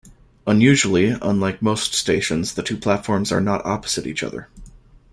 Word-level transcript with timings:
Unusually, 0.47 1.11
unlike 1.21 1.61
most 1.61 1.93
stations, 1.93 2.55
the 2.55 2.63
two 2.63 2.75
platforms 2.75 3.31
are 3.31 3.39
not 3.39 3.63
opposite 3.67 4.07
each 4.07 4.23
other. 4.23 4.49